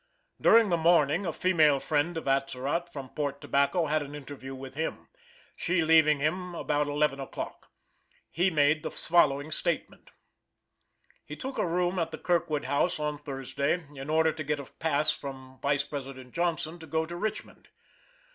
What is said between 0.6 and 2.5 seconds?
the morning a female friend of